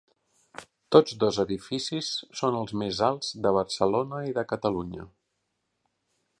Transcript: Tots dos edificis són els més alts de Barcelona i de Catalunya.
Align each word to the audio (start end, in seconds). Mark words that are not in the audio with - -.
Tots 0.95 1.17
dos 1.23 1.37
edificis 1.43 2.09
són 2.41 2.57
els 2.61 2.75
més 2.83 3.03
alts 3.09 3.31
de 3.47 3.55
Barcelona 3.61 4.25
i 4.33 4.37
de 4.39 4.49
Catalunya. 4.55 5.07